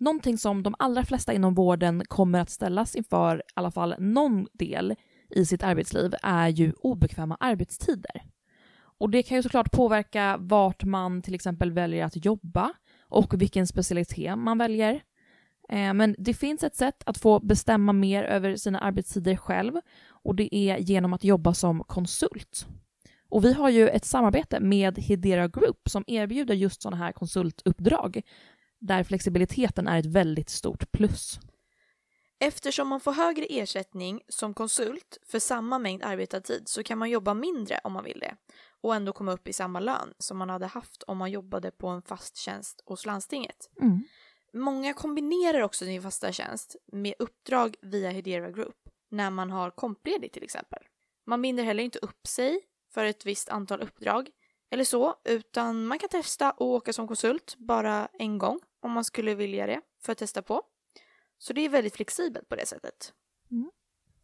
[0.00, 4.46] Någonting som de allra flesta inom vården kommer att ställas inför, i alla fall någon
[4.52, 4.94] del
[5.30, 8.22] i sitt arbetsliv, är ju obekväma arbetstider.
[8.98, 12.72] Och det kan ju såklart påverka vart man till exempel väljer att jobba
[13.08, 14.94] och vilken specialitet man väljer.
[15.68, 19.72] Eh, men det finns ett sätt att få bestämma mer över sina arbetstider själv
[20.08, 22.66] och det är genom att jobba som konsult.
[23.28, 28.22] Och vi har ju ett samarbete med Hedera Group som erbjuder just sådana här konsultuppdrag
[28.80, 31.40] där flexibiliteten är ett väldigt stort plus.
[32.42, 37.10] Eftersom man får högre ersättning som konsult för samma mängd arbetad tid så kan man
[37.10, 38.36] jobba mindre om man vill det
[38.80, 41.88] och ändå komma upp i samma lön som man hade haft om man jobbade på
[41.88, 43.70] en fast tjänst hos landstinget.
[43.80, 44.02] Mm.
[44.52, 48.76] Många kombinerar också sin fasta tjänst med uppdrag via Hedera Group
[49.10, 50.82] när man har kompledigt till exempel.
[51.26, 52.60] Man binder heller inte upp sig
[52.94, 54.30] för ett visst antal uppdrag
[54.70, 59.04] eller så, utan man kan testa och åka som konsult bara en gång om man
[59.04, 60.62] skulle vilja det för att testa på.
[61.38, 63.14] Så det är väldigt flexibelt på det sättet.
[63.50, 63.70] Mm.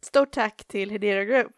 [0.01, 1.53] Stort tack till Hedera Group!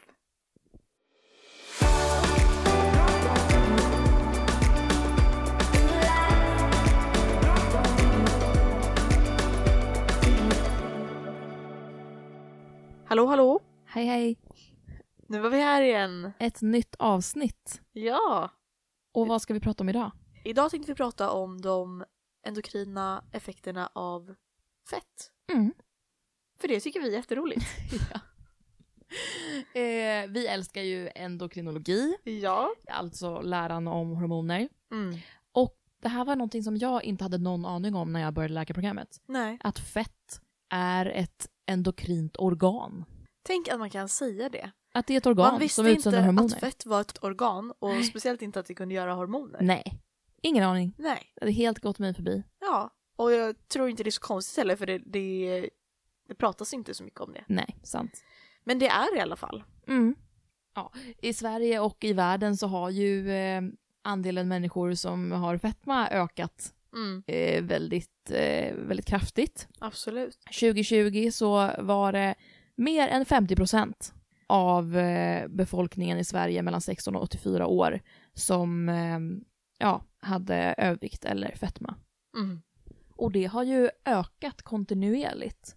[13.06, 13.60] Hallå hallå!
[13.86, 14.38] Hej hej!
[15.28, 16.32] Nu var vi här igen.
[16.40, 17.82] Ett nytt avsnitt.
[17.92, 18.52] Ja!
[19.12, 20.12] Och vad ska vi prata om idag?
[20.44, 22.04] Idag tänkte vi prata om de
[22.44, 24.36] endokrina effekterna av
[24.90, 25.32] fett.
[25.52, 25.74] Mm.
[26.62, 27.66] För det tycker vi är jätteroligt.
[28.12, 28.20] ja.
[29.82, 32.74] eh, vi älskar ju endokrinologi, ja.
[32.88, 34.70] alltså läran om hormoner.
[34.92, 35.20] Mm.
[35.52, 38.54] Och det här var någonting som jag inte hade någon aning om när jag började
[38.54, 39.22] läkarprogrammet.
[39.26, 39.58] Nej.
[39.62, 43.06] Att fett är ett endokrint organ.
[43.44, 44.72] Tänk att man kan säga det.
[44.94, 46.56] Att det är ett organ Man visste som utsöndrar inte hormoner.
[46.56, 49.60] att fett var ett organ och speciellt inte att det kunde göra hormoner.
[49.62, 50.02] Nej,
[50.42, 50.94] ingen aning.
[50.98, 51.32] Nej.
[51.36, 52.44] Det hade helt gått mig förbi.
[52.62, 55.70] Ja, och jag tror inte det är så konstigt heller för det, det,
[56.28, 57.44] det pratas inte så mycket om det.
[57.48, 58.24] Nej, sant.
[58.64, 59.64] Men det är det i alla fall.
[59.88, 60.16] Mm.
[60.76, 63.62] Ja, I Sverige och i världen så har ju eh,
[64.02, 67.24] andelen människor som har fetma ökat Mm.
[67.28, 69.68] eh, väldigt, eh, väldigt kraftigt.
[69.80, 70.38] Absolut.
[70.60, 72.36] 2020 så var det
[72.76, 74.14] mer än 50 procent
[74.48, 78.00] av eh, befolkningen i Sverige mellan 16 och 84 år
[78.34, 79.20] som eh,
[79.78, 81.96] ja, hade övervikt eller fetma.
[82.36, 82.62] Mm.
[83.16, 85.76] Och det har ju ökat kontinuerligt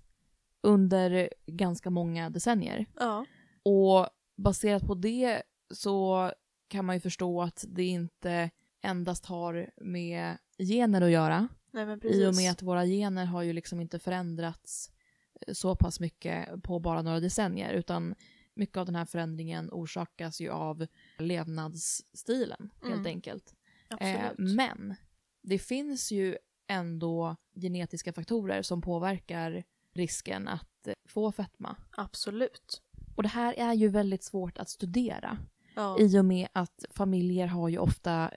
[0.60, 2.86] under ganska många decennier.
[2.98, 3.26] Ja.
[3.62, 6.30] Och baserat på det så
[6.68, 8.50] kan man ju förstå att det inte
[8.80, 11.48] endast har med gener att göra.
[11.70, 11.98] Nej.
[12.02, 14.92] I och med att våra gener har ju liksom inte förändrats
[15.52, 18.14] så pass mycket på bara några decennier utan
[18.54, 20.86] mycket av den här förändringen orsakas ju av
[21.18, 23.06] levnadsstilen helt Mm.
[23.06, 23.54] enkelt.
[24.00, 24.94] Eh, men
[25.42, 26.36] det finns ju
[26.68, 29.64] ändå genetiska faktorer som påverkar
[29.94, 31.76] risken att eh, få fetma.
[31.96, 32.82] Absolut.
[33.16, 35.38] Och det här är ju väldigt svårt att studera
[35.74, 35.96] Ja.
[36.00, 38.30] i och med att familjer har ju ofta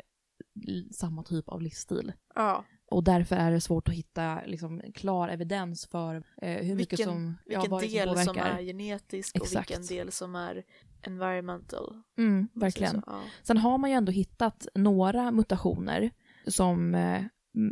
[0.91, 2.13] samma typ av livsstil.
[2.35, 2.65] ja.
[2.87, 7.05] Och därför är det svårt att hitta liksom, klar evidens för eh, hur mycket Vilken-
[7.07, 8.57] som, ja, Vilken del som påverkar.
[8.57, 9.55] är genetisk Exakt.
[9.55, 10.63] och vilken del som är
[11.07, 12.01] environmental.
[12.17, 12.93] Mm, Så- verkligen.
[12.93, 13.19] så, ja.
[13.43, 16.11] Sen har man ju ändå hittat några mutationer
[16.47, 17.21] som eh,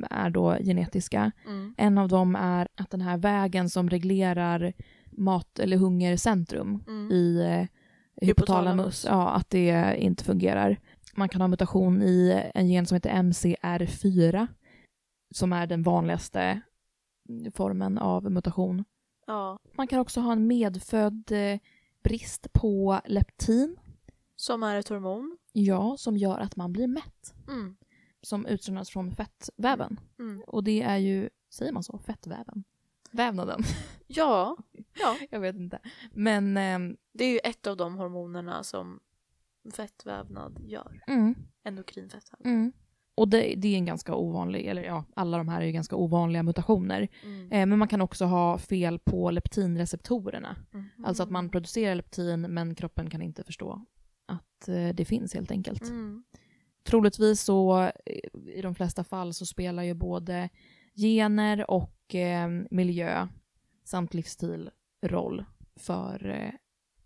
[0.10, 1.32] är då genetiska.
[1.46, 1.76] Mm.
[1.78, 4.74] En av dem är att den här vägen som reglerar
[5.12, 7.12] mat eller hungercentrum Mm.
[7.12, 7.68] i eh,
[8.28, 9.06] hypotalamus, Hypotalamus.
[9.10, 10.78] ja, att det inte fungerar.
[11.16, 14.48] Man kan ha mutation i en gen som heter MCR4
[15.36, 16.62] som är den vanligaste
[17.54, 18.84] formen av mutation.
[19.28, 19.60] ja.
[19.78, 21.60] Man kan också ha en medfödd eh,
[22.04, 23.78] brist på leptin,
[24.36, 25.38] Som är ett hormon.
[25.52, 27.34] ja, som gör att man blir mätt.
[27.48, 27.76] Mm.
[28.22, 30.00] Som utsöndras från fettväven.
[30.20, 30.42] Mm.
[30.48, 31.98] Och det är ju, säger man så?
[32.00, 32.64] Fettväven?
[33.12, 33.62] Vävnaden?
[34.08, 34.58] Ja.
[35.00, 35.80] ja, Jag vet inte.
[36.14, 39.00] Men, ehm, det är ju ett av de hormonerna som
[39.74, 41.04] fettvävnad gör.
[41.08, 42.54] mm, Endokrin fettvävnad.
[42.54, 42.72] mm.
[43.16, 45.96] Och det, det är en ganska ovanlig, eller ja, alla de här är ju ganska
[45.96, 47.08] ovanliga mutationer.
[47.24, 47.52] Mm.
[47.52, 50.56] Eh, men man kan också ha fel på leptinreceptorerna.
[50.74, 50.86] Mm.
[51.06, 53.86] Alltså att man producerar leptin men kroppen kan inte förstå
[54.26, 55.84] att eh, det finns helt enkelt.
[55.84, 56.24] Mm.
[56.84, 60.50] Troligtvis så eh, i de flesta fall så spelar ju både
[60.96, 63.28] gener och eh, miljö
[63.84, 64.70] samt livsstil
[65.02, 65.46] roll
[65.76, 66.54] för eh,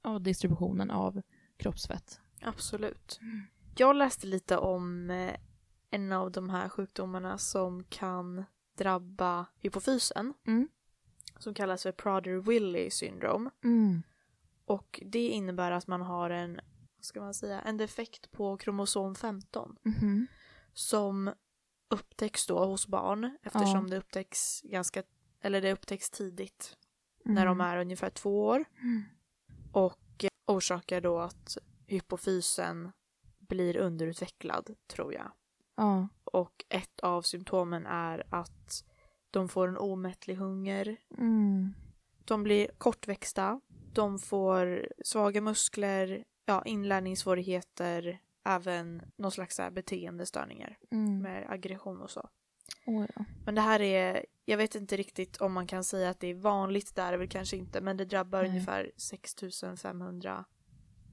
[0.03, 1.21] ja, distributionen av
[1.57, 2.19] kroppsfett.
[2.41, 3.19] Absolut.
[3.77, 5.33] Jag läste lite om eh,
[5.89, 8.43] en av de här sjukdomarna som kan
[8.77, 10.33] drabba hypofysen.
[10.47, 10.67] Mm.
[11.39, 13.49] Som kallas för Prader-Willi syndrom.
[13.63, 14.03] Mm.
[14.65, 16.55] Och det innebär att man har en,
[16.95, 19.75] vad ska man säga, en defekt på kromosom 15.
[19.83, 20.27] Mhm.
[20.73, 21.33] Som
[21.89, 23.89] upptäcks då hos barn eftersom Ja.
[23.89, 25.03] det upptäcks ganska
[25.41, 26.77] eller det upptäcks tidigt
[27.25, 27.35] Mm.
[27.35, 29.03] när de är ungefär två år Mm.
[29.71, 31.57] och orsakar då att
[31.87, 32.91] hypofysen
[33.37, 35.31] blir underutvecklad tror jag.
[35.77, 36.07] Ja.
[36.23, 38.83] Och ett av symptomen är att
[39.31, 40.97] de får en omättlig hunger.
[41.17, 41.73] Mm.
[42.25, 43.61] De blir kortväxta.
[43.93, 51.19] De får svaga muskler, ja, inlärningssvårigheter, även någon slags här beteendestörningar Mm.
[51.19, 52.29] med aggression och så.
[52.85, 53.25] Oj då.
[53.45, 56.35] Men det här är, jag vet inte riktigt om man kan säga att det är
[56.35, 58.49] vanligt, det är väl kanske inte, men det drabbar Nej.
[58.49, 60.45] ungefär 6500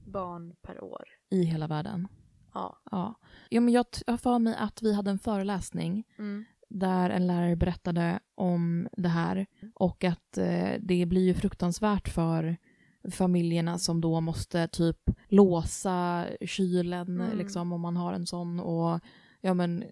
[0.05, 1.03] barn per år.
[1.29, 2.07] I hela världen.
[2.55, 2.77] Ja.
[2.91, 3.15] Ja.
[3.49, 6.45] ja men jag har för mig att vi hade en föreläsning Mm.
[6.69, 12.57] där en lärare berättade om det här och att eh, det blir ju fruktansvärt för
[13.11, 17.37] familjerna som då måste typ låsa kylen Mm.
[17.37, 18.99] liksom om man har en sån och
[19.41, 19.83] ja men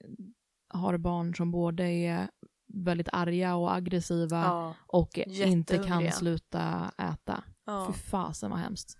[0.69, 2.29] har barn som både är
[2.67, 4.75] väldigt arga och aggressiva Ja.
[4.87, 7.43] och inte kan sluta äta.
[7.65, 7.87] Ja.
[7.87, 8.97] Fy fasen vad hemskt.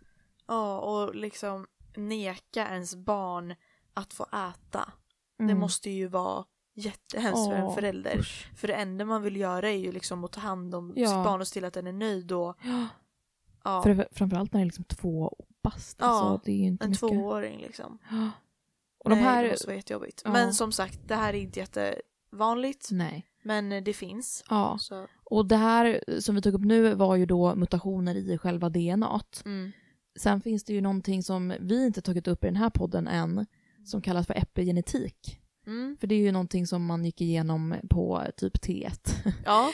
[0.48, 3.56] ja, och liksom neka ens barn
[3.94, 4.92] att få äta.
[5.38, 5.60] Det Mm.
[5.60, 6.45] måste ju vara
[6.75, 8.18] jättehemskt för en förälder.
[8.19, 8.51] usch.
[8.56, 11.07] För det enda man vill göra är ju liksom att ta hand om Ja.
[11.07, 12.88] sitt barn och se till att den är nöjd och Ja.
[13.63, 15.98] ja, För, framförallt när det är liksom två bast.
[16.01, 17.00] Ja, alltså, det är ju inte en mycket.
[17.10, 17.98] tvååring liksom.
[18.12, 18.30] Ja.
[19.04, 19.44] Och de Nej, här...
[19.44, 20.22] det måste vara jättejobbigt.
[20.25, 20.31] Ja.
[20.31, 22.90] Men som sagt, det här är inte jättevanligt.
[22.92, 23.28] Nej.
[23.44, 24.44] Men det finns.
[24.50, 24.78] Ja.
[24.80, 28.69] Så, Och det här som vi tog upp nu var ju då mutationer i själva
[28.69, 29.22] DNA.
[29.45, 29.72] mm.
[30.15, 33.45] Sen finns det ju någonting som vi inte tagit upp i den här podden än
[33.86, 35.39] som kallas för epigenetik.
[35.68, 35.98] Mm.
[36.00, 39.10] För det är ju någonting som man gick igenom på typ T1.
[39.45, 39.74] Ja,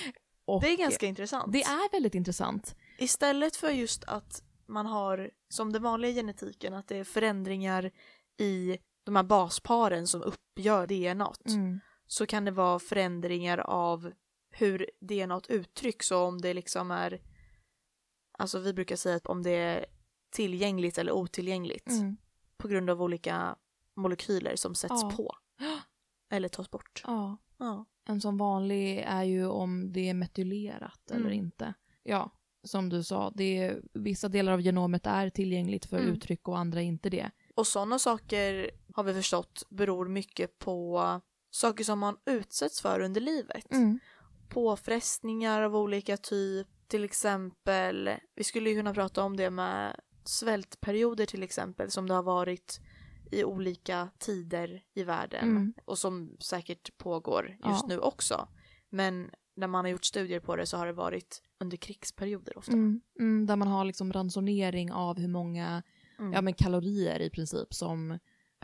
[0.61, 1.53] det är ganska intressant.
[1.53, 2.75] det är väldigt intressant.
[2.97, 7.91] Istället för just att man har, som den vanliga genetiken, att det är förändringar
[8.37, 11.79] i de här basparen som uppgör DNA Mm.
[12.07, 14.11] så kan det vara förändringar av
[14.51, 17.21] hur DNA uttrycks och om det liksom är
[18.37, 19.85] alltså vi brukar säga att om det är
[20.29, 22.17] tillgängligt eller otillgängligt Mm.
[22.57, 23.55] på grund av olika
[23.95, 25.11] molekyler som sätts Ja.
[25.17, 25.35] på
[26.29, 27.03] eller tas bort.
[27.07, 27.37] Ja.
[27.57, 27.85] Ja.
[28.05, 31.33] En som vanlig är ju om det är metylerat eller Mm.
[31.33, 31.73] inte.
[32.03, 32.31] Ja,
[32.63, 36.09] som du sa, det är, vissa delar av genomet är tillgängligt för Mm.
[36.13, 37.31] uttryck och andra inte det.
[37.55, 41.03] Och sådana saker har vi förstått beror mycket på
[41.51, 43.71] saker som man utsätts för under livet.
[43.71, 43.99] Mm.
[44.49, 49.99] Påfrestningar av olika typ, till exempel, vi skulle ju kunna prata om det med
[50.29, 52.79] svältperioder till exempel som det har varit
[53.31, 55.73] i olika tider i världen Mm.
[55.85, 57.85] och som säkert pågår just Ja.
[57.87, 58.47] nu också.
[58.89, 62.71] Men när man har gjort studier på det så har det varit under krigsperioder ofta.
[62.71, 63.01] Mm.
[63.19, 65.83] Mm, där man har liksom ransonering av hur många
[66.19, 66.33] Mm.
[66.33, 68.17] ja, men kalorier i princip som eh,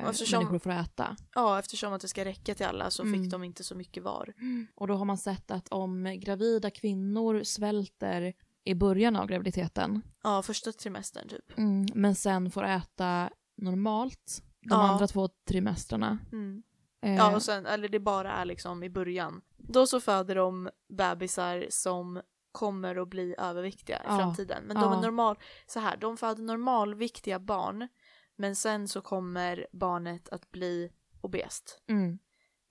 [0.09, 1.15] Eftersom- människor får äta.
[1.35, 3.21] Ja, eftersom att det ska räcka till alla så Mm.
[3.23, 4.33] fick de inte så mycket var.
[4.75, 8.33] Och då har man sett att om gravida kvinnor svälter
[8.65, 11.57] i början av graviditeten Ja, första trimestern typ.
[11.57, 14.88] mm, men sen får äta normalt de Ja.
[14.88, 16.17] andra två trimestrarna.
[16.31, 16.63] Mm.
[17.01, 19.41] Eh, Ja, och sen, eller det bara är liksom i början.
[19.57, 22.21] Då så föder de bebisar som
[22.51, 24.17] kommer att bli överviktiga i Ja.
[24.17, 24.63] framtiden.
[24.63, 24.83] Men Ja.
[24.83, 25.35] de är normal,
[25.68, 27.88] så här, de föder normalviktiga barn.
[28.35, 30.91] Men sen så kommer barnet att bli
[31.21, 31.81] obest.
[31.88, 32.19] mm,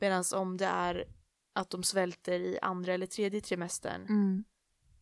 [0.01, 1.05] Medan om det är
[1.53, 4.45] att de svälter i andra eller tredje trimestern, mm,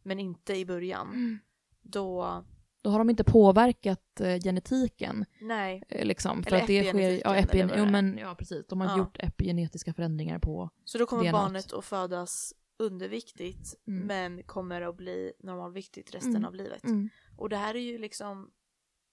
[0.02, 1.38] men inte i början, mm.
[1.82, 2.44] då,
[2.82, 5.24] Då har de inte påverkat eh, genetiken.
[5.40, 5.82] nej.
[5.88, 8.66] Eh, liksom, för Eller att det sker, epigenetiken, ja, vad jo, men, ja, precis.
[8.68, 8.98] De har Ja.
[8.98, 10.70] gjort epigenetiska förändringar på...
[10.84, 11.32] Så då kommer DNA.
[11.32, 14.06] barnet att födas underviktigt, Mm.
[14.06, 16.44] men kommer att bli normalviktigt resten Mm.
[16.44, 16.84] av livet.
[16.84, 17.08] Mm.
[17.36, 18.50] Och det här är ju liksom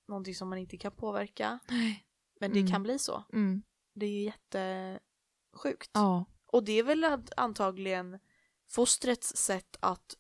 [0.08, 1.60] någonting som man inte kan påverka.
[1.70, 2.06] Nej.
[2.40, 2.72] Men det Mm.
[2.72, 3.24] kan bli så.
[3.34, 3.62] Mm.
[3.94, 5.92] Det är ju jättesjukt.
[5.94, 6.26] Ja.
[6.46, 7.06] Och det är väl
[7.38, 8.20] antagligen
[8.70, 10.16] fostrets sätt att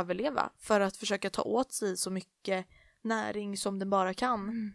[0.00, 2.66] överleva för att försöka ta åt sig så mycket
[3.02, 4.40] näring som den bara kan.
[4.40, 4.72] Mm.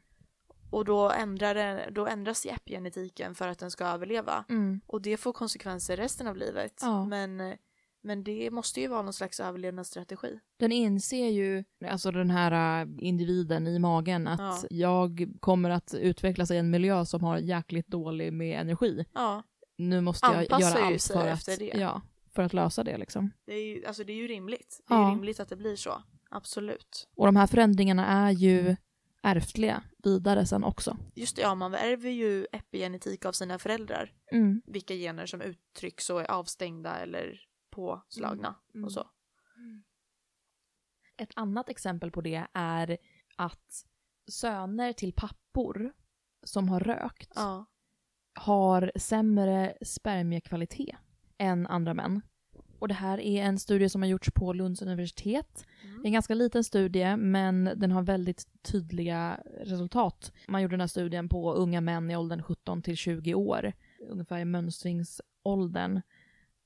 [0.72, 4.46] Och då, ändrar det, då ändras epigenetiken för att den ska överleva.
[4.50, 4.82] Mm.
[4.88, 6.80] Och det får konsekvenser resten av livet.
[6.82, 7.06] Ja.
[7.06, 7.56] Men,
[8.02, 10.40] men det måste ju vara någon slags överlevnadsstrategi.
[10.60, 14.68] Den inser ju, alltså den här äh, individen i magen, att Ja.
[14.70, 19.06] jag kommer att utvecklas i en miljö som har jäkligt dålig med energi.
[19.14, 19.44] Ja,
[19.78, 21.72] Nu måste jag Anpassar göra ju allt sig för efter att, det.
[21.80, 22.02] ja,
[22.38, 22.98] för att lösa det.
[22.98, 23.32] Liksom.
[23.46, 24.82] det är ju, alltså det är ju rimligt.
[24.88, 25.10] Det är Ja.
[25.12, 26.04] rimligt att det blir så.
[26.30, 27.10] Absolut.
[27.16, 28.76] Och de här förändringarna är ju
[29.24, 30.98] ärftliga vidare sen också.
[31.16, 34.14] Just det, ja, man ärver ju epigenetik av sina föräldrar.
[34.32, 34.62] Mm.
[34.66, 37.40] Vilka gener som uttrycks och är avstängda eller
[37.70, 38.86] påslagna Mm.
[38.86, 39.10] och så.
[41.18, 42.98] Ett annat exempel på det är
[43.36, 43.86] att
[44.32, 45.94] söner till pappor
[46.44, 47.66] som har rökt Ja.
[48.34, 50.96] har sämre spermiekvalitet
[51.38, 52.22] än andra män.
[52.80, 55.66] Och det här är en studie som har gjorts på Lunds universitet.
[55.84, 55.96] Mm.
[55.96, 60.32] Det är en ganska liten studie men den har väldigt tydliga resultat.
[60.48, 63.74] Man gjorde den här studien på unga män i åldern 17 till 20 år,
[64.10, 66.02] ungefär i mönstringsåldern.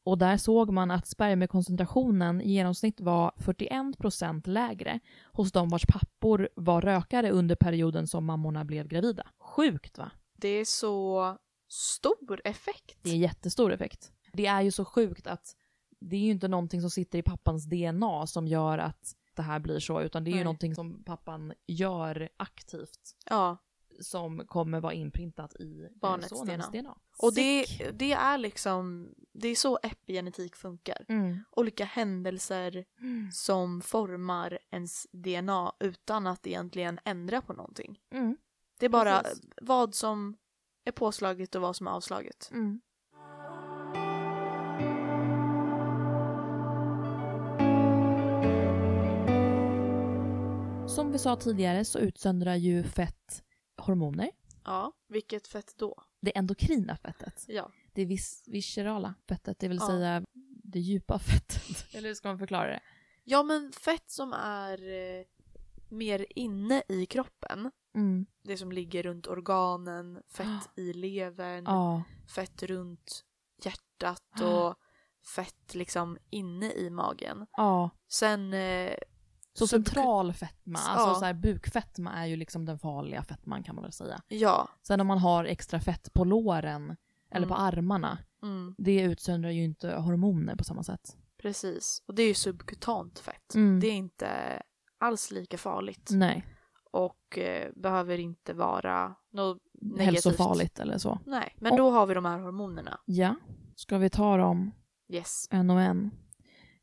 [0.03, 4.99] Och där såg man att spermiekoncentrationen i genomsnitt var 41% lägre
[5.31, 9.27] hos de vars pappor var rökare under perioden som mammorna blev gravida.
[9.39, 10.11] Sjukt va?
[10.35, 11.37] Det är så
[11.67, 12.97] stor effekt.
[13.03, 14.11] Det är jättestor effekt.
[14.33, 15.55] Det är ju så sjukt att
[15.99, 19.59] det är ju inte någonting som sitter i pappans DNA som gör att det här
[19.59, 20.43] blir så, utan det är ju Nej.
[20.43, 23.57] någonting som pappan gör aktivt Ja,
[23.99, 26.81] som kommer vara inprintat i eh, Barnets sonens DNA.
[26.81, 26.97] DNA.
[27.17, 31.05] och det, det är liksom, det är så epigenetik funkar.
[31.09, 31.43] Mm.
[31.51, 32.85] Olika händelser
[33.33, 37.99] som formar ens DNA utan att egentligen ändra på någonting.
[38.11, 38.37] Mm.
[38.79, 39.41] Det är bara Precis.
[39.61, 40.37] vad som
[40.85, 42.49] är påslaget och vad som är avslaget.
[42.53, 42.81] Mm.
[50.95, 53.43] Som vi sa tidigare så utsöndrar ju fett
[53.77, 54.31] hormoner.
[54.63, 56.03] Ja, vilket fett då?
[56.21, 57.45] Det endokrina fettet.
[57.47, 57.71] Ja.
[57.93, 59.87] Det vis viscerala fettet, det vill Ja.
[59.87, 60.23] säga
[60.63, 61.85] det djupa fettet.
[61.95, 62.79] Eller hur ska man förklara det?
[63.23, 65.25] Ja, men fett som är eh,
[65.89, 67.71] mer inne i kroppen.
[67.95, 68.25] Mm.
[68.43, 72.03] Det som ligger runt organen, fett i levern, Ja.
[72.35, 73.23] fett runt
[73.63, 74.75] hjärtat och
[75.35, 77.47] fett liksom inne i magen.
[77.57, 77.89] ja.
[78.07, 78.93] Sen eh,
[79.53, 81.15] Så central fetma, alltså Ja.
[81.15, 84.21] så här, bukfetma är ju liksom den farliga fetman kan man väl säga.
[84.27, 86.95] ja, Sen om man har extra fett på låren
[87.31, 87.65] eller på Mm.
[87.65, 91.17] armarna, mm, det utsöndrar ju inte hormoner på samma sätt.
[91.41, 92.03] precis.
[92.07, 93.55] Och det är ju subkutant fett.
[93.55, 93.79] Mm.
[93.79, 94.27] Det är inte
[94.97, 96.45] alls lika farligt Nej,
[96.91, 100.05] och eh, behöver inte vara något negativt.
[100.05, 101.19] hälsofarligt eller så.
[101.25, 102.99] Nej, men Och- då har vi de här hormonerna.
[103.05, 103.35] Ja,
[103.75, 104.71] ska vi ta dem
[105.09, 105.47] Yes.
[105.51, 106.11] en och en?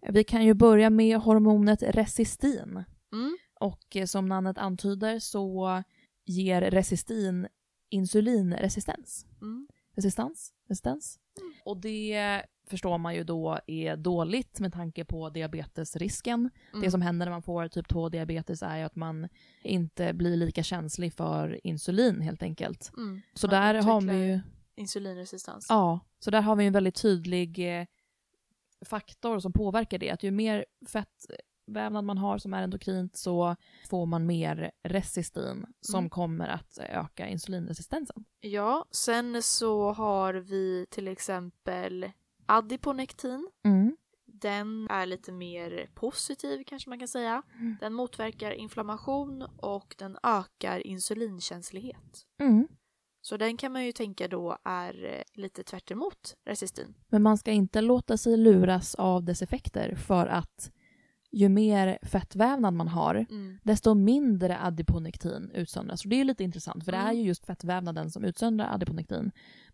[0.08, 2.84] Vi kan ju börja med hormonet resistin.
[3.12, 3.38] Mm.
[3.60, 5.82] Och eh, som namnet antyder så
[6.24, 7.48] ger resistin
[7.90, 9.26] insulinresistens.
[9.42, 9.68] Mm.
[9.96, 10.52] Resistans?
[10.68, 11.18] Resistens?
[11.40, 11.52] Mm.
[11.64, 16.50] Och det förstår man ju då är dåligt med tanke på diabetesrisken.
[16.72, 16.82] Mm.
[16.84, 19.28] Det som händer när man får typ 2-diabetes är ju att man
[19.62, 22.92] inte blir lika känslig för insulin helt enkelt.
[22.96, 23.20] Mm.
[23.34, 24.40] Så Man där har vi ju,
[24.76, 25.66] Insulinresistans.
[25.68, 27.86] ja, så där har vi en väldigt tydlig eh,
[28.84, 30.10] faktor som påverkar det.
[30.10, 33.56] Att ju mer fettvävnad man har som är endokrint så
[33.90, 36.10] får man mer resistin som Mm.
[36.10, 38.24] kommer att öka insulinresistensen.
[38.40, 42.10] Ja, sen så har vi till exempel
[42.46, 43.50] adiponektin.
[43.64, 43.96] Mm.
[44.26, 47.42] Den är lite mer positiv kanske man kan säga.
[47.54, 47.76] Mm.
[47.80, 52.26] Den motverkar inflammation och den ökar insulinkänslighet.
[52.40, 52.68] Mm.
[53.28, 56.94] Så den kan man ju tänka då är eh, lite tvärt emot resistin.
[57.08, 60.70] Men man ska inte låta sig luras av dess effekter för att
[61.32, 63.58] ju mer fettvävnad man har Mm.
[63.62, 66.04] desto mindre adiponektin utsöndras.
[66.04, 67.16] Och det är ju lite intressant för det är Mm.
[67.16, 69.30] ju just fettvävnaden som utsöndrar adiponektin.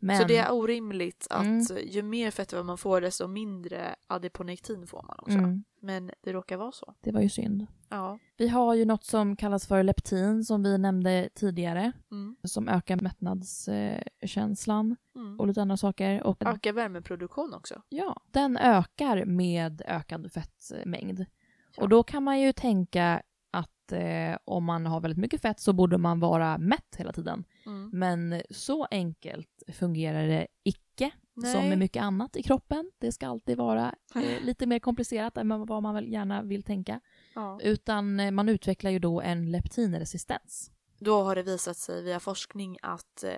[0.07, 1.65] Men, Så det är orimligt att Mm.
[1.87, 5.39] ju mer fettväv man får desto mindre adiponektin får man också.
[5.39, 6.95] mm, Men det råkar vara så.
[7.01, 7.67] det var ju synd.
[7.89, 8.19] Ja.
[8.37, 12.37] Vi har ju något som kallas för leptin som vi nämnde tidigare Mm.
[12.45, 15.41] som ökar mättnadskänslan Mm.
[15.41, 16.23] och lite andra saker.
[16.23, 17.83] Och Ökar värmeproduktion också.
[17.89, 21.25] ja, den ökar med ökad fettmängd.
[21.77, 21.83] Ja.
[21.83, 23.23] Och då kan man ju tänka
[23.85, 27.45] att eh, om man har väldigt mycket fett så borde man vara mätt hela tiden.
[27.67, 27.91] Mm.
[27.93, 31.11] Men så enkelt fungerar det icke.
[31.37, 31.53] Nej.
[31.53, 32.91] Som med mycket annat i kroppen.
[32.99, 37.01] Det ska alltid vara eh, lite mer komplicerat än vad man väl gärna vill tänka.
[37.35, 37.59] Ja.
[37.63, 40.71] Utan eh, man utvecklar ju då en leptinresistens.
[40.99, 43.31] Då har det visat sig via forskning att eh,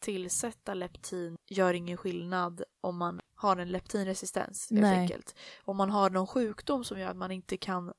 [0.00, 4.70] tillsätta leptin gör ingen skillnad om man har en leptinresistens.
[4.70, 5.34] Helt enkelt.
[5.64, 7.92] Om man har någon sjukdom som gör att man inte kan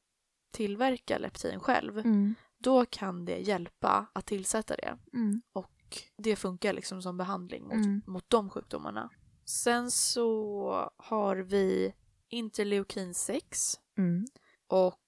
[0.55, 2.35] tillverka leptin själv, Mm.
[2.57, 4.97] då kan det hjälpa att tillsätta det.
[5.13, 5.41] Mm.
[5.53, 5.71] Och
[6.17, 8.01] det funkar liksom som behandling mot, Mm.
[8.07, 9.09] mot de sjukdomarna.
[9.45, 11.93] Sen så har vi
[12.29, 14.25] interleukin 6 Mm.
[14.67, 15.01] och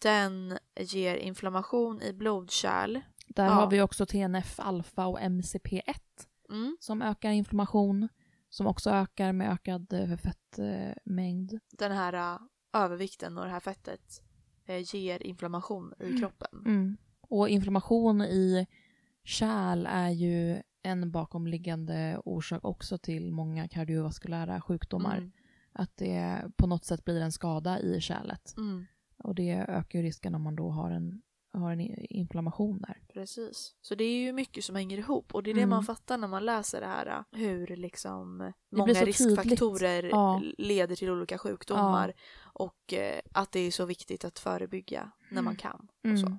[0.00, 3.00] den ger inflammation i blodkärl.
[3.28, 3.50] Där Ja.
[3.50, 6.76] har vi också TNF-alfa och MCP1 Mm.
[6.80, 8.08] som ökar inflammation.
[8.48, 11.58] Som också ökar med ökad eh, fettmängd.
[11.78, 12.38] Den här äh,
[12.72, 14.31] övervikten och det här fettet eh,
[14.66, 16.20] ger inflammation i Mm.
[16.20, 16.62] kroppen.
[16.66, 16.96] Mm.
[17.20, 18.66] Och inflammation i
[19.24, 25.16] kärl är ju en bakomliggande orsak också till många kardiovaskulära sjukdomar.
[25.18, 25.32] Mm.
[25.72, 28.54] Att det på något sätt blir en skada i kärlet.
[28.56, 28.86] Mm.
[29.18, 31.22] Och det ökar ju risken om man då har en
[31.60, 31.80] har en
[32.12, 33.02] inflammation där.
[33.12, 33.74] Precis.
[33.80, 35.70] Så det är ju mycket som hänger ihop och det är det Mm.
[35.70, 37.06] man fattar när man läser det här.
[37.06, 40.42] äh, Hur liksom många så riskfaktorer Ja.
[40.58, 42.12] leder till olika sjukdomar.
[42.42, 45.88] Och eh, att det är så viktigt att förebygga när man kan.
[46.12, 46.26] Och så.
[46.26, 46.38] Mm.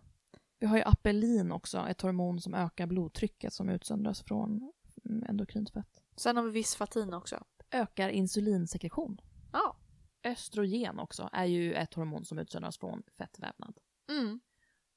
[0.60, 4.72] Vi har ju apelin också, ett hormon som ökar blodtrycket som utsöndras från
[5.05, 6.03] mm, endokrint fett.
[6.15, 7.43] Sen har vi visfatin också.
[7.72, 9.22] Ökar insulinsekretion.
[9.53, 9.77] Ja.
[10.24, 13.77] Östrogen också är ju ett hormon som utsöndras från fettvävnad.
[14.12, 14.39] Mm.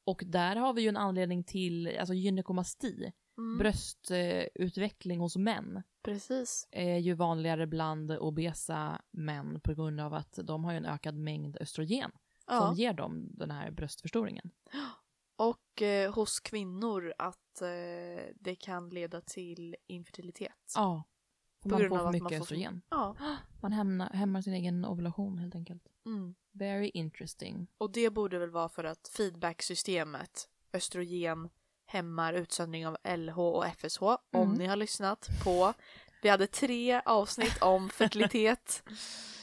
[0.07, 3.59] Och där har vi ju en anledning till, alltså gynekomasti, Mm.
[3.59, 6.69] bröstutveckling hos män Precis.
[6.71, 11.15] är ju vanligare bland obesa män på grund av att de har ju en ökad
[11.15, 12.11] mängd östrogen
[12.47, 12.61] Ja.
[12.61, 14.51] som ger dem den här bröstförstoringen.
[15.37, 20.73] Och eh, hos kvinnor att eh, det kan leda till infertilitet.
[20.75, 21.05] Ja.
[21.63, 22.83] På man grund får av för mycket man får- östrogen.
[22.91, 23.17] Ja.
[23.63, 25.83] Man hämmar, hämmar sin egen ovulation helt enkelt.
[26.07, 26.35] Mm.
[26.59, 27.67] Very interesting.
[27.79, 31.49] Och det borde väl vara för att feedbacksystemet, östrogen,
[31.87, 34.03] hämmar utsöndring av LH och FSH.
[34.03, 34.55] Om Mm.
[34.55, 35.73] ni har lyssnat på,
[36.23, 38.83] vi hade tre avsnitt om fertilitet.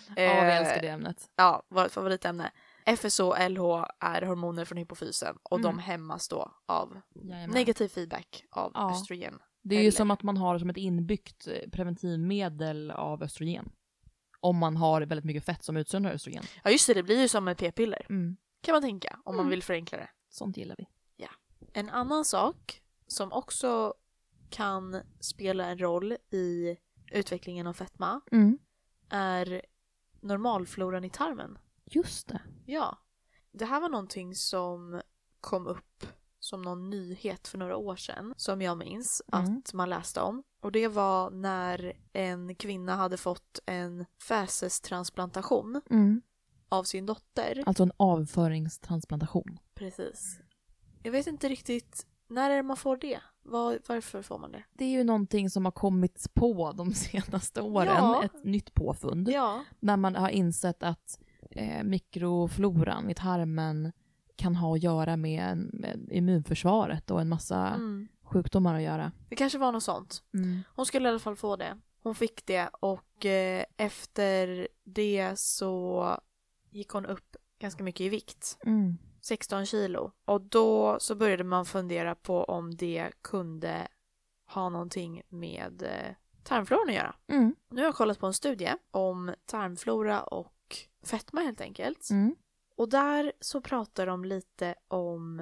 [0.08, 1.30] Ja, vi Eh, älskar det ämnet.
[1.36, 2.52] Ja, vårt favoritämne.
[2.86, 5.80] FSH och LH är hormoner från hypofysen och de Mm.
[5.80, 7.50] hämmas då av Jajamän.
[7.50, 8.92] negativ feedback av Ja.
[8.92, 9.40] östrogen.
[9.62, 13.72] Det är ju som att man har som ett inbyggt eh, preventivmedel av östrogen.
[14.44, 16.44] Om man har väldigt mycket fett som utsöndrar östrogen.
[16.64, 18.38] Ja just det, det blir ju som ett p-piller Mm.
[18.62, 19.50] kan man tänka om man Mm.
[19.50, 20.10] vill förenkla det.
[20.30, 20.88] Sånt gillar vi.
[21.76, 23.94] En annan sak som också
[24.50, 26.78] kan spela en roll i
[27.12, 28.58] utvecklingen av fetma Mm.
[29.10, 29.62] är
[30.22, 31.58] normalfloran i tarmen.
[31.86, 32.42] Just det.
[32.66, 32.98] Ja.
[33.52, 35.02] Det här var någonting som
[35.42, 36.06] kom upp
[36.40, 39.58] som någon nyhet för några år sedan som jag minns Mm.
[39.58, 40.44] att man läste om.
[40.64, 46.22] Och det var när en kvinna hade fått en fäsestransplantation Mm.
[46.70, 47.64] av sin dotter.
[47.66, 49.60] Alltså en avföringstransplantation.
[49.76, 50.40] Precis.
[51.04, 53.20] Jag vet inte riktigt, när är det man får det?
[53.44, 54.64] Var, varför får man det?
[54.74, 57.88] Det är ju någonting som har kommit på de senaste åren.
[57.98, 58.24] Ja.
[58.24, 59.30] Ett nytt påfund.
[59.30, 63.92] Ja, När man har insett att eh, mikrofloran i tarmen
[64.36, 68.08] kan ha att göra med, med immunförsvaret och en massa mm.
[68.34, 69.12] Sjukdomar att göra.
[69.30, 70.24] det kanske var något sånt.
[70.34, 70.64] Mm.
[70.76, 71.78] Hon skulle i alla fall få det.
[72.04, 76.18] Hon fick det och eh, efter det så
[76.70, 78.58] gick hon upp ganska mycket i vikt.
[78.66, 78.98] Mm.
[79.22, 80.12] 16 kilo.
[80.26, 83.88] Och då så började man fundera på om det kunde
[84.46, 87.16] ha någonting med eh, tarmfloran att göra.
[87.28, 87.56] Mm.
[87.70, 92.10] Nu har jag kollat på en studie om tarmflora och fetma helt enkelt.
[92.10, 92.36] Mm.
[92.76, 95.42] Och där så pratar de lite om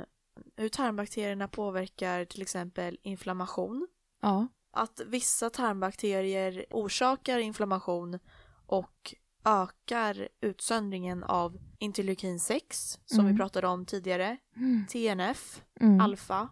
[0.55, 3.87] hur tarmbakterierna påverkar till exempel inflammation.
[4.21, 4.47] Ja.
[4.73, 8.19] Att vissa tarmbakterier orsakar inflammation
[8.65, 9.15] och
[9.45, 13.31] ökar utsöndringen av interleukin 6 som Mm.
[13.31, 14.85] vi pratade om tidigare, Mm.
[14.89, 15.99] TNF, Mm.
[16.01, 16.49] alfa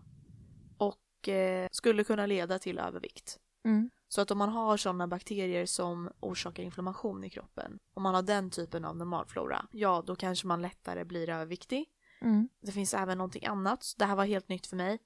[0.78, 3.40] och eh, skulle kunna leda till övervikt.
[3.66, 3.90] Mm.
[4.08, 8.22] Så att om man har sådana bakterier som orsakar inflammation i kroppen, om man har
[8.22, 11.86] den typen av normalflora, ja då kanske man lättare blir överviktig.
[12.22, 12.50] Mm.
[12.62, 15.00] Det finns även någonting annat, det här var helt nytt för mig.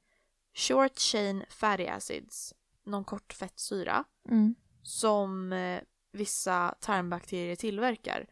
[0.56, 2.54] Short chain fatty acids,
[2.86, 4.56] någon kort fettsyra, Mm.
[4.84, 8.28] som eh, vissa tarmbakterier tillverkar.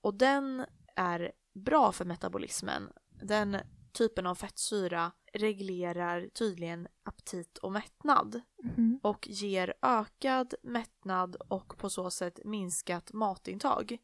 [0.00, 0.64] Och den
[0.96, 2.92] är bra för metabolismen.
[3.22, 3.56] Den
[3.92, 8.40] typen av fettsyra reglerar tydligen aptit och mättnad
[8.76, 9.00] Mm.
[9.02, 13.98] och ger ökad mättnad och på så sätt minskat matintag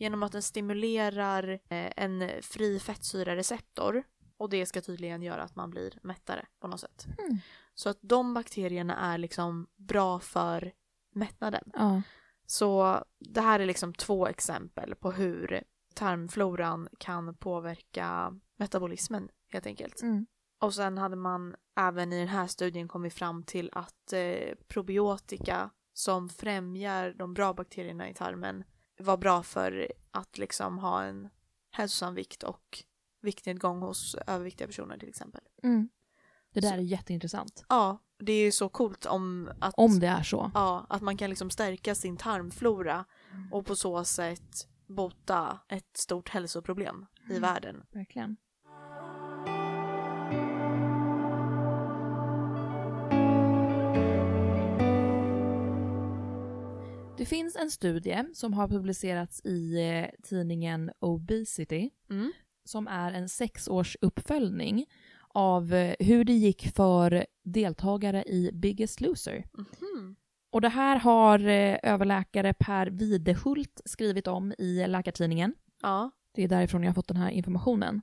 [0.00, 4.02] genom att den stimulerar eh, en fri fettsyrareceptor
[4.36, 7.06] och det ska tydligen göra att man blir mättare på något sätt.
[7.18, 7.38] Mm.
[7.74, 10.72] Så att de bakterierna är liksom bra för
[11.14, 11.70] mättnaden.
[11.74, 12.02] Ja.
[12.46, 15.62] Så det här är liksom två exempel på hur
[15.94, 20.02] tarmfloran kan påverka metabolismen helt enkelt.
[20.02, 20.26] Mm.
[20.60, 25.70] Och sen hade man även i den här studien kommit fram till att eh, probiotika
[25.92, 28.64] som främjar de bra bakterierna i tarmen
[29.00, 31.28] var bra för att liksom ha en
[31.70, 32.84] hälsosam vikt och
[33.22, 35.40] viktnedgång hos överviktiga personer till exempel.
[35.62, 35.88] Mm.
[36.52, 37.64] Det där Så- är jätteintressant.
[37.68, 40.50] Ja, det är ju så coolt om att, Om det är så.
[40.54, 43.04] ja, att man kan liksom stärka sin tarmflora
[43.52, 47.42] och på så sätt bota ett stort hälsoproblem i Mm.
[47.42, 47.82] världen.
[47.90, 48.36] Verkligen.
[57.20, 62.32] Det finns en studie som har publicerats i eh, tidningen Obesity Mm.
[62.64, 64.86] som är en sexårs uppföljning
[65.28, 69.44] av eh, hur det gick för deltagare i Biggest Loser.
[69.54, 70.16] Mhm.
[70.50, 75.54] Och det här har eh, överläkare Per Videhult skrivit om i Läkartidningen.
[75.82, 78.02] Ja, Det är därifrån jag har fått den här informationen.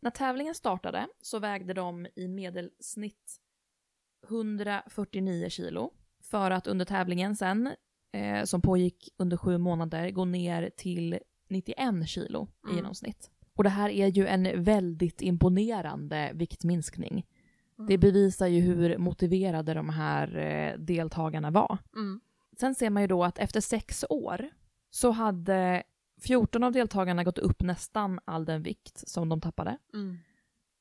[0.00, 3.36] När tävlingen startade så vägde de i medelsnitt
[4.28, 7.74] 149 kilo för att under tävlingen sen,
[8.12, 11.18] eh, som pågick under sju månader, gå ner till
[11.48, 12.76] 91 kilo i Mm.
[12.76, 13.30] genomsnitt.
[13.54, 17.26] Och det här är ju en väldigt imponerande viktminskning.
[17.78, 17.88] Mm.
[17.88, 21.78] Det bevisar ju hur motiverade de här eh, deltagarna var.
[21.96, 22.20] Mm.
[22.60, 24.50] Sen ser man ju då att efter sex år
[24.90, 25.82] så hade
[26.22, 29.78] 14 av deltagarna gått upp nästan all den vikt som de tappade.
[29.94, 30.16] Mm.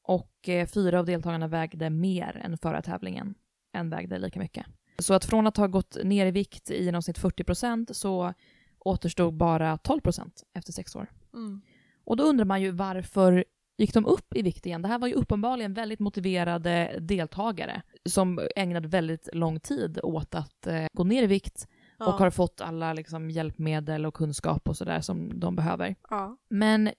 [0.04, 3.36] Och eh, fyra av deltagarna vägde mer än förra tävlingen.
[3.72, 4.66] En vägde lika mycket.
[5.02, 8.34] Så att från att ha gått ner i vikt i genomsnitt 40% så
[8.80, 11.08] återstod bara 12% efter sex år.
[11.34, 11.62] Mm.
[12.06, 13.46] Och då undrar man ju varför
[13.78, 14.82] gick de upp i vikt igen?
[14.82, 20.68] Det här var ju uppenbarligen väldigt motiverade deltagare som ägnade väldigt lång tid åt att
[20.68, 21.68] eh, gå ner i vikt
[22.00, 22.06] Ja.
[22.08, 25.96] och har fått alla liksom, hjälpmedel och kunskap och sådär som de behöver.
[26.10, 26.38] ja.
[26.50, 26.90] Men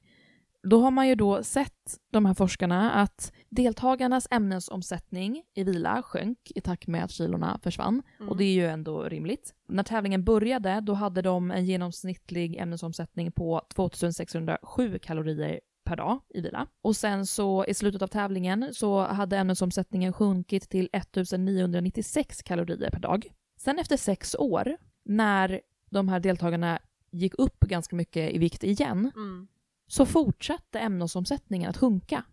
[0.69, 6.39] då har man ju då sett, de här forskarna, att deltagarnas ämnesomsättning i vila sjönk
[6.55, 8.03] i takt med att kilorna försvann.
[8.19, 8.29] Mm.
[8.29, 9.55] Och det är ju ändå rimligt.
[9.69, 16.41] När tävlingen började, då hade de en genomsnittlig ämnesomsättning på 2607 kalorier per dag i
[16.41, 16.67] vila.
[16.83, 23.01] Och sen så i slutet av tävlingen så hade ämnesomsättningen sjunkit till 1996 kalorier per
[23.01, 23.27] dag.
[23.57, 26.79] Sen efter sex år, när de här deltagarna
[27.11, 29.49] gick upp ganska mycket i vikt igen, Mm
[29.89, 32.25] så fortsatte ämnesomsättningen att sjunka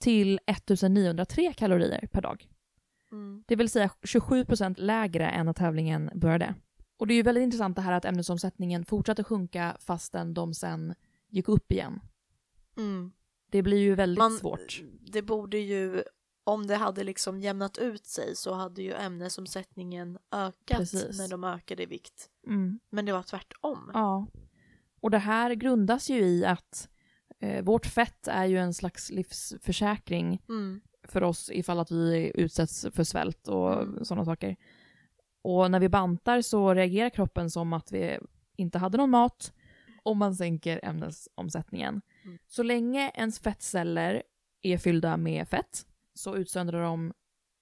[0.00, 2.48] till 1903 kalorier per dag.
[3.12, 3.44] Mm.
[3.46, 6.54] Det vill säga 27% lägre än när tävlingen började.
[6.96, 10.94] Och det är ju väldigt intressant det här att ämnesomsättningen fortsatte sjunka fastän de sen
[11.28, 12.00] gick upp igen.
[12.76, 13.12] Mm.
[13.50, 14.82] Det blir ju väldigt Man, svårt.
[15.00, 16.02] Det borde ju,
[16.44, 21.18] om det hade liksom jämnat ut sig så hade ju ämnesomsättningen ökat Precis.
[21.18, 22.30] när de ökade i vikt.
[22.46, 22.80] Mm.
[22.90, 23.90] Men det var tvärtom.
[23.94, 24.26] Ja.
[25.06, 26.88] Och det här grundas ju i att
[27.40, 30.80] eh, vårt fett är ju en slags livsförsäkring Mm.
[31.08, 34.04] för oss ifall att vi utsätts för svält och Mm.
[34.04, 34.56] sådana saker.
[35.42, 38.18] Och när vi bantar så reagerar kroppen som att vi
[38.56, 39.52] inte hade någon mat
[40.02, 42.00] och man sänker ämnesomsättningen.
[42.24, 42.38] Mm.
[42.46, 44.22] Så länge ens fettceller
[44.62, 47.12] är fyllda med fett så utsöndrar de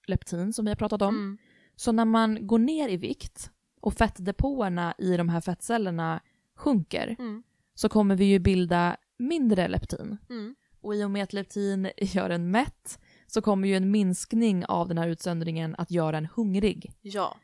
[0.07, 1.15] leptin som vi har pratat om.
[1.15, 1.37] Mm.
[1.75, 6.21] Så när man går ner i vikt och fettdepåerna i de här fettcellerna
[6.55, 7.43] sjunker Mm.
[7.73, 10.17] så kommer vi ju bilda mindre leptin.
[10.29, 10.55] Mm.
[10.81, 14.87] Och i och med att leptin gör en mätt så kommer ju en minskning av
[14.87, 16.91] den här utsöndringen att göra en hungrig.
[17.01, 17.37] Ja.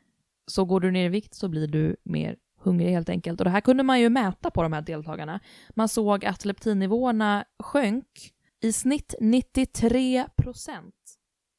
[0.46, 3.40] Så går du ner i vikt så blir du mer hungrig helt enkelt.
[3.40, 5.40] Och det här kunde man ju mäta på de här deltagarna.
[5.74, 10.94] Man såg att leptinnivåerna sjönk i snitt 93 procent.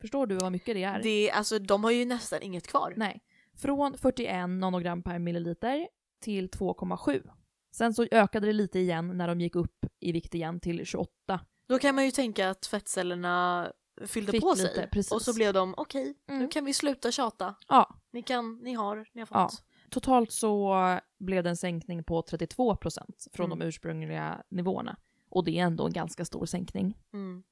[0.01, 1.03] Förstår du vad mycket det är?
[1.03, 2.93] Det, alltså, de har ju nästan inget kvar.
[2.97, 3.21] Nej.
[3.57, 5.87] Från 41 nanogram per milliliter
[6.21, 7.29] till 2,7.
[7.73, 11.39] Sen så ökade det lite igen när de gick upp i vikt igen till 28.
[11.67, 13.71] Då kan man ju tänka att fettcellerna
[14.07, 14.89] fyllde Fick på lite, sig.
[14.91, 15.11] precis.
[15.11, 16.49] Och så blev de, okej, nu Mm.
[16.49, 17.55] kan vi sluta tjata.
[17.67, 19.35] Ja, Ni kan, ni har, ni har fått.
[19.35, 19.49] Ja.
[19.89, 20.75] Totalt så
[21.19, 23.59] blev det en sänkning på 32 procent från Mm.
[23.59, 24.97] de ursprungliga nivåerna.
[25.29, 26.97] Och det är ändå en ganska stor sänkning.
[27.13, 27.43] Mm.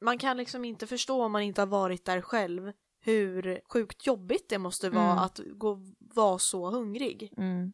[0.00, 4.48] Man kan liksom inte förstå om man inte har varit där själv hur sjukt jobbigt
[4.48, 5.18] det måste vara Mm.
[5.18, 7.32] att gå, vara så hungrig.
[7.36, 7.72] Mm.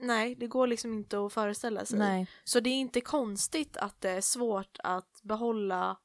[0.00, 1.98] Nej, det går liksom inte att föreställa sig.
[1.98, 2.26] Nej.
[2.44, 5.96] Så det är inte konstigt att det är svårt att behålla,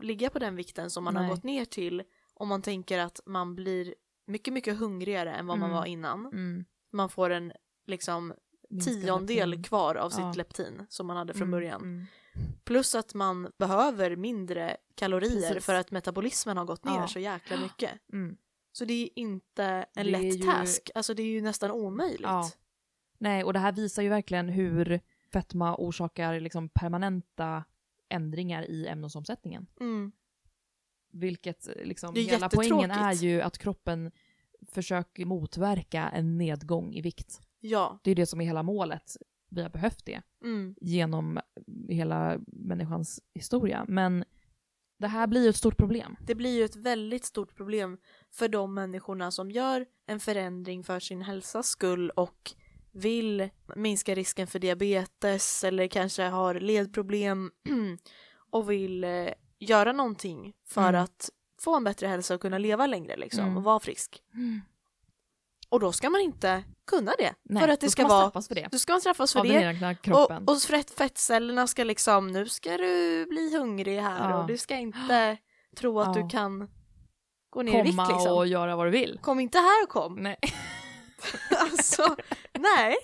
[0.00, 1.22] ligga på den vikten som man Nej.
[1.22, 2.02] har gått ner till
[2.34, 3.94] om man tänker att man blir
[4.26, 5.78] mycket, mycket hungrigare än vad man Mm.
[5.78, 6.26] var innan.
[6.26, 6.64] Mm.
[6.92, 7.52] Man får en
[7.86, 8.34] liksom
[8.84, 9.62] tiondel leptin.
[9.64, 10.32] kvar av sitt Ja.
[10.36, 11.82] leptin som man hade från Mm, början.
[11.82, 12.06] mm.
[12.64, 15.64] Plus att man behöver mindre kalorier Precis.
[15.66, 17.08] för att metabolismen har gått ner Ja.
[17.08, 17.90] så jäkla mycket.
[18.12, 18.36] Mm.
[18.72, 22.20] Så det är inte en Det lätt ju- task, alltså det är ju nästan omöjligt.
[22.22, 22.50] Ja.
[23.22, 25.00] Nej, och det här visar ju verkligen hur
[25.32, 27.64] fetma orsakar liksom permanenta
[28.08, 29.66] ändringar i ämnesomsättningen.
[29.80, 30.12] Mm.
[31.12, 34.10] Vilket liksom, Det är hela poängen är ju att kroppen
[34.72, 37.40] försöker motverka en nedgång i vikt.
[37.60, 37.98] Ja.
[38.02, 39.16] Det är det som är hela målet.
[39.48, 40.22] Vi har behövt det.
[40.44, 40.74] Mm.
[40.80, 41.40] genom
[41.88, 43.84] hela människans historia.
[43.88, 44.24] Men
[44.98, 46.16] det här blir ju ett stort problem.
[46.20, 47.98] Det blir ju ett väldigt stort problem
[48.30, 52.54] för de människorna som gör en förändring för sin hälsas skull och
[52.92, 57.50] vill minska risken för diabetes eller kanske har ledproblem
[58.50, 59.28] och vill eh,
[59.58, 61.02] göra någonting för Mm.
[61.02, 63.56] att få en bättre hälsa och kunna leva längre liksom Mm.
[63.56, 64.22] och vara frisk.
[65.68, 67.34] Och då ska man inte kunna det.
[67.42, 68.68] Nej, för att det ska, vara, för det.
[68.72, 69.62] då ska man straffas för Av den det.
[69.68, 70.42] egna kroppen.
[70.46, 74.40] Och, och fett, fettcellerna ska liksom, nu ska du bli hungrig här Ja.
[74.40, 75.36] och du ska inte
[75.76, 76.22] tro att Ja.
[76.22, 76.70] du kan
[77.50, 78.32] gå ner i vikt Komma liksom.
[78.36, 79.18] och göra vad du vill.
[79.22, 80.14] Kom inte här och kom.
[80.14, 80.36] Nej.
[81.58, 82.16] alltså,
[82.58, 82.94] nej.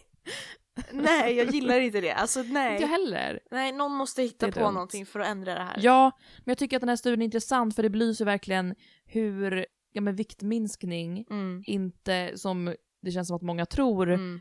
[0.92, 2.12] Nej, jag gillar inte det.
[2.12, 2.80] Alltså Inte nej.
[2.80, 3.40] jag heller.
[3.50, 4.72] Nej, någon måste hitta på dumt.
[4.72, 5.76] någonting för att ändra det här.
[5.82, 8.74] Ja, men jag tycker att den här studien är intressant för det belyser verkligen
[9.06, 11.62] hur ja, men viktminskning Mm.
[11.66, 14.40] inte, som det känns som att många tror, Mm.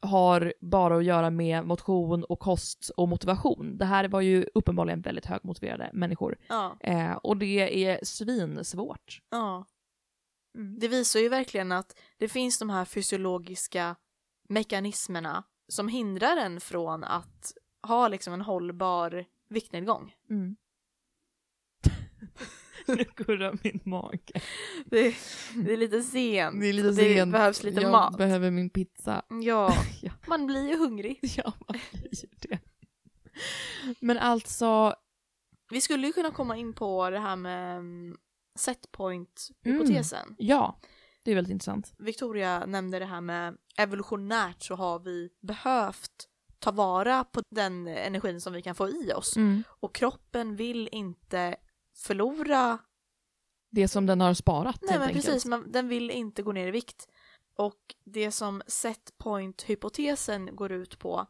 [0.00, 3.78] har bara att göra med motion och kost och motivation.
[3.78, 6.36] Det här var ju uppenbarligen väldigt högmotiverade människor.
[6.48, 6.76] Ja.
[6.80, 9.20] Eh, och det är svinsvårt.
[9.30, 9.64] ja.
[10.54, 10.78] Mm.
[10.78, 13.96] Det visar ju verkligen att det finns de här fysiologiska
[14.48, 20.14] mekanismerna som hindrar en från att ha liksom en hållbar viktnedgång.
[20.30, 20.56] Mm.
[22.86, 24.40] nu kurrar min mage.
[24.86, 25.14] Det,
[25.54, 26.60] det är lite sent.
[26.60, 27.32] Det är lite sent.
[27.32, 28.18] behövs lite jag mat.
[28.18, 29.22] behöver min pizza.
[29.42, 30.12] Ja, Ja.
[30.26, 31.18] man blir ju hungrig.
[31.36, 32.58] Ja, man blir det.
[34.00, 34.94] Men alltså,
[35.70, 37.82] Vi skulle ju kunna komma in på det här med
[38.54, 40.34] mm, setpoint-hypotesen.
[40.38, 40.78] ja,
[41.22, 41.94] det är väldigt intressant.
[41.98, 48.40] Victoria nämnde det här med evolutionärt så har vi behövt ta vara på den energin
[48.40, 49.36] som vi kan få i oss.
[49.36, 49.62] Mm.
[49.68, 51.56] Och kroppen vill inte
[51.96, 52.78] förlora,
[53.70, 55.24] Det som den har sparat nej men enkelt.
[55.24, 57.08] precis, man, den vill inte gå ner i vikt.
[57.56, 61.26] Och det som setpoint-hypotesen går ut på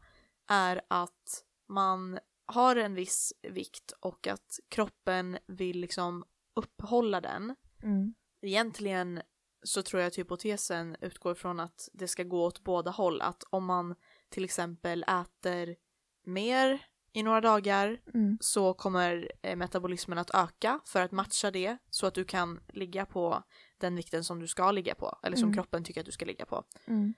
[0.49, 6.23] är att man har en viss vikt och att kroppen vill liksom
[6.55, 7.55] upphålla den.
[7.83, 8.13] Mm.
[8.41, 9.21] Egentligen
[9.63, 13.21] så tror jag att hypotesen utgår från att det ska gå åt båda håll.
[13.21, 13.95] Att om man
[14.29, 15.75] till exempel äter
[16.23, 18.37] mer i några dagar Mm.
[18.41, 23.05] så kommer eh, metabolismen att öka för att matcha det så att du kan ligga
[23.05, 23.43] på
[23.77, 25.53] den vikten som du ska ligga på eller som Mm.
[25.55, 26.63] kroppen tycker att du ska ligga på.
[26.85, 27.13] Mm.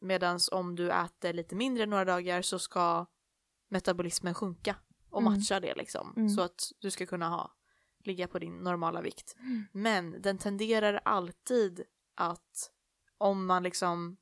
[0.00, 3.06] Medan om du äter lite mindre några dagar så ska
[3.68, 4.76] metabolismen sjunka
[5.10, 5.32] och Mm.
[5.32, 6.28] matcha det liksom Mm.
[6.28, 7.54] så att du ska kunna ha
[8.04, 9.36] ligga på din normala vikt.
[9.40, 9.64] Mm.
[9.72, 11.82] Men den tenderar alltid
[12.14, 12.70] att
[13.18, 14.16] om man liksom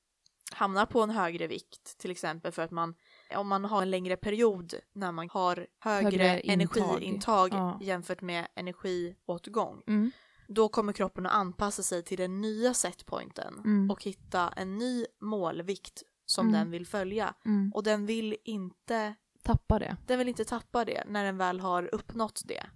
[0.52, 2.94] hamnar på en högre vikt till exempel för att man
[3.36, 6.52] om man har en längre period när man har högre, Högre intag.
[6.52, 7.78] energiintag Ja.
[7.82, 10.10] jämfört med energiåtgång Mm.
[10.48, 13.90] då kommer kroppen att anpassa sig till den nya setpointen Mm.
[13.90, 16.60] och hitta en ny målvikt som Mm.
[16.60, 17.72] den vill följa Mm.
[17.74, 19.96] och den vill inte Tappa det.
[20.06, 22.66] den vill inte tappa det när den väl har uppnått det.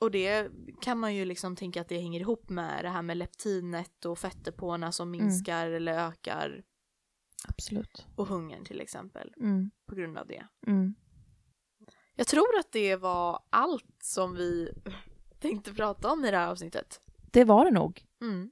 [0.00, 0.06] Mm.
[0.06, 3.16] Och det kan man ju liksom tänka att det hänger ihop med det här med
[3.16, 5.26] leptinet och fettdepåerna som Mm.
[5.26, 6.62] minskar eller ökar
[7.48, 8.06] Absolut.
[8.16, 9.70] och hungern till exempel Mm.
[9.88, 10.46] på grund av det.
[10.66, 10.94] Mm.
[12.14, 14.72] Jag tror att det var allt som vi
[15.40, 17.00] tänkte prata om i det här avsnittet.
[17.32, 18.04] Det var det nog.
[18.20, 18.50] Mm.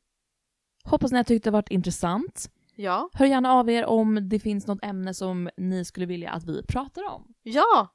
[0.84, 2.50] Hoppas ni har tyckt det varit intressant.
[2.76, 6.44] Ja, Hör gärna av er om det finns något ämne som ni skulle vilja att
[6.44, 7.34] vi pratar om.
[7.42, 7.88] ja!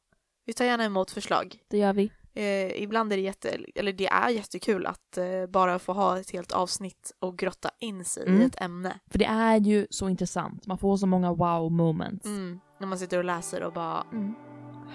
[0.46, 1.60] Vi tar gärna emot förslag.
[1.68, 2.12] Det gör vi.
[2.40, 6.32] Eh, ibland är det jätte, eller det är jättekul att eh, bara få ha ett
[6.32, 8.42] helt avsnitt och grotta in sig Mm.
[8.42, 9.00] i ett ämne.
[9.12, 10.68] För det är ju så intressant.
[10.68, 12.26] Man får så många wow moments.
[12.26, 12.60] Mm.
[12.80, 14.34] När man sitter och läser och bara, Mm.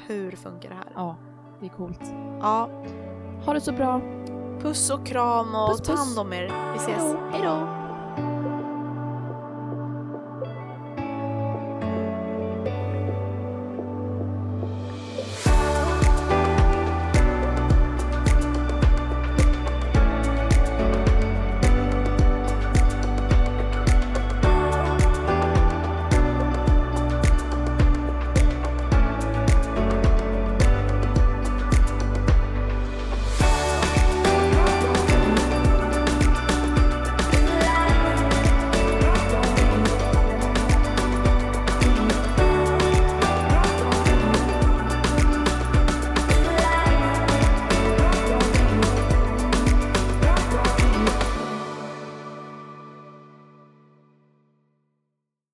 [0.07, 0.93] hur funkar det här?
[0.95, 1.17] Ja,
[1.61, 2.01] det är coolt.
[2.41, 2.71] Ja,
[3.45, 4.01] Ha det så bra.
[4.61, 6.01] puss och kram och Puss, ta puss.
[6.17, 6.73] hand om er.
[6.73, 7.17] Vi ses.
[7.33, 7.84] Hej då!